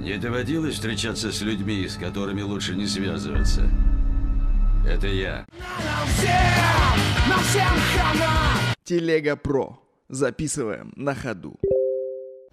Не 0.00 0.16
доводилось 0.16 0.76
встречаться 0.76 1.30
с 1.30 1.42
людьми, 1.42 1.86
с 1.86 1.96
которыми 1.96 2.40
лучше 2.40 2.74
не 2.74 2.86
связываться. 2.86 3.68
Это 4.86 5.06
я. 5.06 5.44
Телега 8.84 9.36
Про. 9.36 9.78
Записываем 10.08 10.92
на 10.96 11.14
ходу. 11.14 11.56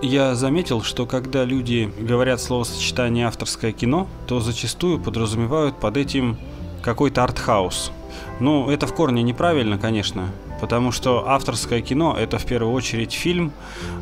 Я 0.00 0.36
заметил, 0.36 0.82
что 0.82 1.04
когда 1.04 1.44
люди 1.44 1.92
говорят 1.98 2.40
словосочетание 2.40 3.26
авторское 3.26 3.72
кино, 3.72 4.08
то 4.28 4.38
зачастую 4.38 5.00
подразумевают 5.00 5.80
под 5.80 5.96
этим 5.96 6.38
какой-то 6.80 7.24
артхаус. 7.24 7.90
Ну, 8.38 8.70
это 8.70 8.86
в 8.86 8.94
корне 8.94 9.24
неправильно, 9.24 9.78
конечно, 9.78 10.28
потому 10.62 10.92
что 10.92 11.28
авторское 11.28 11.80
кино 11.80 12.16
это 12.16 12.38
в 12.38 12.46
первую 12.46 12.72
очередь 12.72 13.12
фильм, 13.12 13.50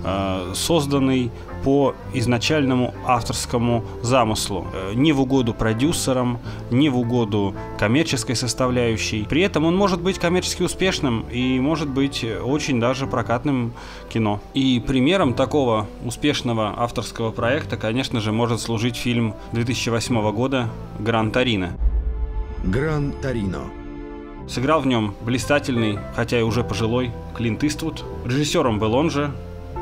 э, 0.04 0.52
созданный 0.54 1.30
по 1.64 1.94
изначальному 2.12 2.92
авторскому 3.06 3.82
замыслу, 4.02 4.66
э, 4.74 4.92
не 4.94 5.12
в 5.12 5.22
угоду 5.22 5.54
продюсерам, 5.54 6.38
не 6.70 6.90
в 6.90 6.98
угоду 6.98 7.54
коммерческой 7.78 8.36
составляющей. 8.36 9.24
При 9.24 9.40
этом 9.40 9.64
он 9.64 9.74
может 9.74 10.02
быть 10.02 10.18
коммерчески 10.18 10.62
успешным 10.62 11.24
и 11.32 11.58
может 11.58 11.88
быть 11.88 12.26
очень 12.44 12.78
даже 12.78 13.06
прокатным 13.06 13.72
кино. 14.10 14.38
И 14.52 14.84
примером 14.86 15.32
такого 15.32 15.86
успешного 16.04 16.74
авторского 16.76 17.30
проекта, 17.30 17.78
конечно 17.78 18.20
же, 18.20 18.32
может 18.32 18.60
служить 18.60 18.96
фильм 18.96 19.34
2008 19.52 20.30
года 20.32 20.68
«Гран 20.98 21.30
Торино». 21.30 21.70
Гран 22.64 23.12
Торино. 23.22 23.79
Сыграл 24.50 24.80
в 24.80 24.86
нем 24.88 25.14
блистательный, 25.20 26.00
хотя 26.16 26.40
и 26.40 26.42
уже 26.42 26.64
пожилой, 26.64 27.12
Клинт 27.36 27.62
Иствуд. 27.62 28.04
Режиссером 28.24 28.80
был 28.80 28.94
он 28.94 29.08
же, 29.08 29.30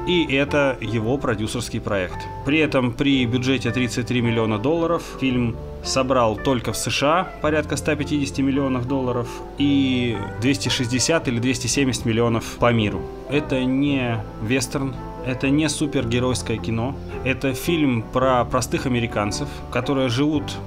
и 0.06 0.27
это 0.30 0.77
его 0.82 1.16
продюсерский 1.16 1.80
проект. 1.80 2.18
При 2.44 2.58
этом 2.58 2.92
при 2.92 3.24
бюджете 3.24 3.70
33 3.70 4.20
миллиона 4.20 4.58
долларов 4.58 5.02
фильм 5.20 5.56
собрал 5.82 6.36
только 6.36 6.74
в 6.74 6.77
США 6.77 7.33
порядка 7.41 7.78
150 7.78 8.39
миллионов 8.41 8.86
долларов 8.86 9.27
и 9.56 10.19
260 10.42 11.28
или 11.28 11.39
270 11.39 12.05
миллионов 12.05 12.44
по 12.58 12.70
миру. 12.70 13.00
Это 13.30 13.64
не 13.64 14.22
вестерн, 14.42 14.94
это 15.24 15.48
не 15.48 15.66
супергеройское 15.70 16.58
кино, 16.58 16.94
это 17.24 17.55
фильм 17.55 18.02
про 18.02 18.44
простых 18.44 18.84
американцев, 18.84 19.48
которые 19.70 20.11
живут 20.11 20.58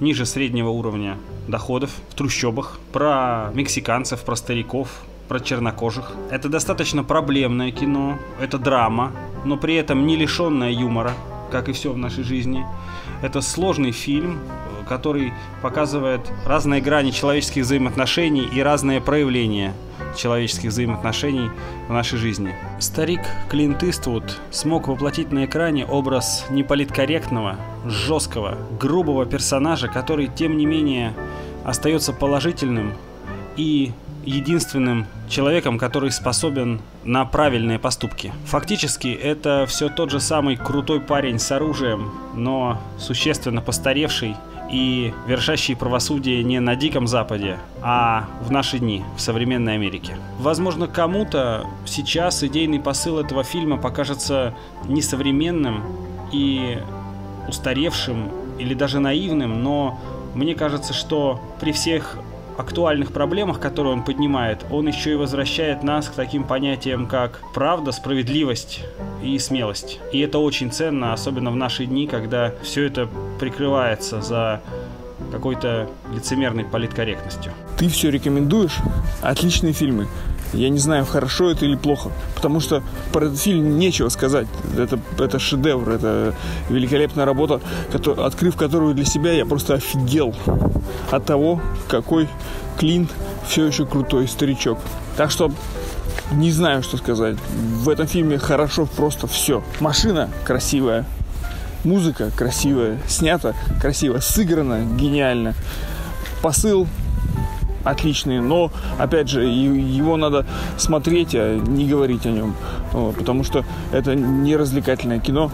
ниже 0.00 0.26
среднего 0.26 0.70
уровня 0.70 1.16
доходов 1.48 1.90
в 2.10 2.14
трущобах, 2.14 2.78
про 2.92 3.50
мексиканцев, 3.54 4.24
про 4.24 4.36
стариков, 4.36 4.88
про 5.28 5.40
чернокожих. 5.40 6.12
Это 6.30 6.48
достаточно 6.48 7.04
проблемное 7.04 7.72
кино, 7.72 8.18
это 8.40 8.58
драма, 8.58 9.12
но 9.44 9.56
при 9.56 9.74
этом 9.74 10.06
не 10.06 10.16
лишенное 10.16 10.70
юмора, 10.70 11.12
как 11.50 11.68
и 11.68 11.72
все 11.72 11.92
в 11.92 11.98
нашей 11.98 12.24
жизни. 12.24 12.64
Это 13.22 13.40
сложный 13.40 13.92
фильм, 13.92 14.40
который 14.88 15.32
показывает 15.62 16.20
разные 16.44 16.80
грани 16.80 17.10
человеческих 17.10 17.62
взаимоотношений 17.62 18.48
и 18.52 18.60
разные 18.60 19.00
проявления 19.00 19.74
человеческих 20.16 20.70
взаимоотношений 20.70 21.50
в 21.88 21.92
нашей 21.92 22.18
жизни. 22.18 22.54
Старик 22.80 23.20
Клинт 23.50 23.82
Иствуд 23.82 24.40
смог 24.50 24.88
воплотить 24.88 25.32
на 25.32 25.44
экране 25.44 25.84
образ 25.84 26.46
неполиткорректного, 26.50 27.56
жесткого, 27.84 28.56
грубого 28.80 29.26
персонажа, 29.26 29.88
который, 29.88 30.28
тем 30.28 30.56
не 30.56 30.66
менее, 30.66 31.14
остается 31.64 32.12
положительным 32.12 32.94
и 33.56 33.92
единственным 34.24 35.06
человеком, 35.28 35.78
который 35.78 36.10
способен 36.10 36.80
на 37.04 37.24
правильные 37.24 37.78
поступки. 37.78 38.32
Фактически 38.46 39.08
это 39.08 39.66
все 39.68 39.88
тот 39.88 40.10
же 40.10 40.20
самый 40.20 40.56
крутой 40.56 41.00
парень 41.00 41.38
с 41.38 41.50
оружием, 41.52 42.10
но 42.34 42.80
существенно 42.98 43.60
постаревший 43.60 44.36
и 44.70 45.14
вершащий 45.28 45.76
правосудие 45.76 46.42
не 46.42 46.58
на 46.58 46.74
Диком 46.74 47.06
Западе, 47.06 47.58
а 47.82 48.28
в 48.42 48.50
наши 48.50 48.78
дни, 48.78 49.04
в 49.16 49.20
современной 49.20 49.74
Америке. 49.74 50.16
Возможно, 50.38 50.88
кому-то 50.88 51.64
сейчас 51.84 52.42
идейный 52.42 52.80
посыл 52.80 53.20
этого 53.20 53.44
фильма 53.44 53.76
покажется 53.76 54.54
несовременным 54.88 55.84
и 56.32 56.78
устаревшим 57.48 58.28
или 58.58 58.74
даже 58.74 58.98
наивным, 58.98 59.62
но 59.62 60.00
мне 60.34 60.54
кажется, 60.54 60.92
что 60.92 61.40
при 61.60 61.70
всех 61.70 62.18
актуальных 62.56 63.12
проблемах, 63.12 63.60
которые 63.60 63.92
он 63.92 64.02
поднимает, 64.02 64.64
он 64.70 64.88
еще 64.88 65.12
и 65.12 65.14
возвращает 65.14 65.82
нас 65.82 66.08
к 66.08 66.14
таким 66.14 66.44
понятиям, 66.44 67.06
как 67.06 67.40
правда, 67.54 67.92
справедливость 67.92 68.84
и 69.22 69.38
смелость. 69.38 70.00
И 70.12 70.20
это 70.20 70.38
очень 70.38 70.70
ценно, 70.70 71.12
особенно 71.12 71.50
в 71.50 71.56
наши 71.56 71.86
дни, 71.86 72.06
когда 72.06 72.52
все 72.62 72.84
это 72.84 73.08
прикрывается 73.38 74.20
за 74.20 74.60
какой-то 75.30 75.88
лицемерной 76.12 76.64
политкорректностью. 76.64 77.52
Ты 77.78 77.88
все 77.88 78.10
рекомендуешь? 78.10 78.78
Отличные 79.22 79.72
фильмы. 79.72 80.08
Я 80.52 80.68
не 80.68 80.78
знаю, 80.78 81.04
хорошо 81.04 81.50
это 81.50 81.64
или 81.64 81.76
плохо, 81.76 82.10
потому 82.34 82.60
что 82.60 82.82
про 83.12 83.26
этот 83.26 83.38
фильм 83.38 83.78
нечего 83.78 84.08
сказать. 84.08 84.46
Это, 84.76 84.98
это 85.18 85.38
шедевр, 85.38 85.90
это 85.90 86.34
великолепная 86.68 87.24
работа, 87.24 87.60
который, 87.92 88.24
открыв 88.24 88.56
которую 88.56 88.94
для 88.94 89.04
себя, 89.04 89.32
я 89.32 89.44
просто 89.44 89.74
офигел 89.74 90.34
от 91.10 91.24
того, 91.24 91.60
какой 91.88 92.28
Клин 92.78 93.08
все 93.46 93.66
еще 93.66 93.86
крутой 93.86 94.28
старичок. 94.28 94.78
Так 95.16 95.30
что 95.30 95.50
не 96.32 96.50
знаю, 96.50 96.82
что 96.82 96.96
сказать. 96.96 97.36
В 97.82 97.88
этом 97.88 98.06
фильме 98.06 98.38
хорошо 98.38 98.86
просто 98.86 99.26
все. 99.26 99.62
Машина 99.80 100.30
красивая, 100.44 101.04
музыка 101.84 102.30
красивая, 102.36 102.98
снята 103.06 103.54
красиво, 103.80 104.18
сыграна 104.18 104.84
гениально. 104.96 105.54
Посыл 106.42 106.86
отличный, 107.86 108.40
но, 108.40 108.70
опять 108.98 109.28
же, 109.28 109.44
его 109.44 110.16
надо 110.16 110.44
смотреть, 110.76 111.34
а 111.34 111.56
не 111.56 111.86
говорить 111.86 112.26
о 112.26 112.30
нем, 112.30 112.54
вот, 112.92 113.16
потому 113.16 113.44
что 113.44 113.64
это 113.92 114.14
не 114.14 114.56
развлекательное 114.56 115.20
кино, 115.20 115.50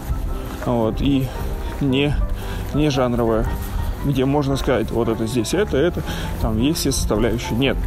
вот, 0.65 0.99
и 0.99 1.27
не, 1.79 2.13
не 2.73 2.89
жанровое, 2.89 3.45
где 4.03 4.25
можно 4.25 4.57
сказать, 4.57 4.89
вот 4.91 5.07
это 5.09 5.27
здесь, 5.27 5.53
это, 5.53 5.77
это, 5.77 6.01
там 6.41 6.59
есть 6.59 6.79
все 6.79 6.91
составляющие. 6.91 7.57
Нет, 7.57 7.77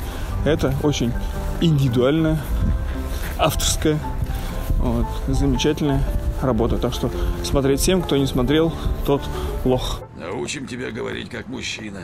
это 0.44 0.72
очень 0.82 1.12
индивидуальная, 1.60 2.38
авторская, 3.38 3.98
вот, 4.78 5.06
замечательная 5.26 6.02
работа. 6.40 6.78
Так 6.78 6.92
что 6.94 7.10
смотреть 7.42 7.80
всем, 7.80 8.00
кто 8.02 8.16
не 8.16 8.26
смотрел, 8.26 8.72
тот 9.04 9.22
лох. 9.64 10.02
Научим 10.16 10.66
тебя 10.66 10.90
говорить 10.90 11.30
как 11.30 11.48
мужчина. 11.48 12.02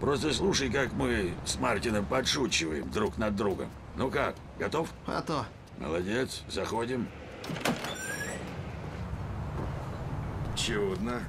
Просто 0.00 0.32
слушай, 0.32 0.70
как 0.70 0.92
мы 0.92 1.32
с 1.44 1.56
Мартином 1.56 2.04
подшучиваем 2.04 2.90
друг 2.90 3.16
над 3.16 3.36
другом. 3.36 3.70
Ну 3.96 4.10
как, 4.10 4.34
готов? 4.58 4.88
А 5.06 5.22
то. 5.22 5.46
Молодец, 5.78 6.42
заходим. 6.48 7.08
Чудно. 10.56 11.22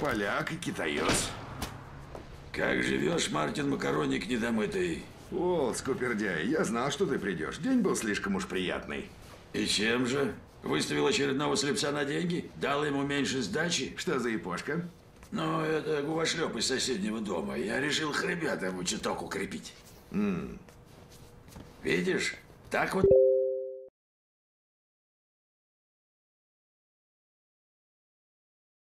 Поляк 0.00 0.52
и 0.52 0.56
китаец. 0.56 1.30
Как 2.52 2.82
живешь, 2.82 3.30
Мартин 3.30 3.70
Макароник 3.70 4.28
недомытый? 4.28 5.04
О, 5.30 5.72
скупердяй, 5.74 6.46
я 6.48 6.64
знал, 6.64 6.90
что 6.90 7.06
ты 7.06 7.18
придешь. 7.18 7.58
День 7.58 7.80
был 7.80 7.94
слишком 7.94 8.34
уж 8.34 8.46
приятный. 8.46 9.08
И 9.52 9.66
чем 9.66 10.06
же? 10.06 10.34
Выставил 10.62 11.06
очередного 11.06 11.56
слепца 11.56 11.92
на 11.92 12.04
деньги? 12.04 12.50
Дал 12.56 12.84
ему 12.84 13.02
меньше 13.02 13.42
сдачи? 13.42 13.94
Что 13.96 14.18
за 14.18 14.28
япошка? 14.30 14.88
Ну, 15.32 15.60
это 15.60 16.02
губошлеп 16.02 16.56
из 16.56 16.66
соседнего 16.66 17.20
дома. 17.20 17.56
Я 17.56 17.80
решил 17.80 18.12
хребет 18.12 18.62
ему 18.62 18.82
чуток 18.82 19.22
укрепить. 19.22 19.72
Mm. 20.10 20.58
Видишь? 21.84 22.34
Так 22.70 22.94
вот 22.94 23.04